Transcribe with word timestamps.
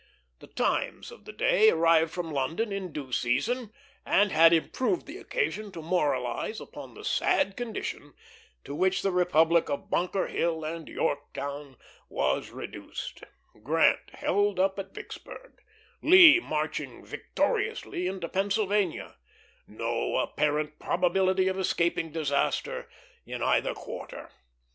The 0.39 0.47
Times 0.47 1.11
of 1.11 1.25
the 1.25 1.31
day 1.31 1.69
arrived 1.69 2.09
from 2.09 2.31
London 2.31 2.71
in 2.71 2.91
due 2.91 3.11
season, 3.11 3.71
and 4.03 4.31
had 4.31 4.51
improved 4.51 5.05
the 5.05 5.19
occasion 5.19 5.71
to 5.73 5.81
moralize 5.83 6.59
upon 6.59 6.95
the 6.95 7.05
sad 7.05 7.55
condition 7.55 8.15
to 8.63 8.73
which 8.73 9.03
the 9.03 9.11
Republic 9.11 9.69
of 9.69 9.91
Bunker 9.91 10.25
Hill 10.25 10.63
and 10.63 10.89
Yorktown 10.89 11.77
was 12.09 12.49
reduced: 12.49 13.21
Grant 13.61 14.09
held 14.13 14.59
up 14.59 14.79
at 14.79 14.91
Vicksburg, 14.95 15.61
Lee 16.01 16.39
marching 16.39 17.05
victoriously 17.05 18.07
into 18.07 18.27
Pennsylvania, 18.27 19.17
no 19.67 20.17
apparent 20.17 20.79
probability 20.79 21.47
of 21.47 21.59
escaping 21.59 22.11
disaster 22.11 22.89
in 23.23 23.43
either 23.43 23.75
quarter. 23.75 24.31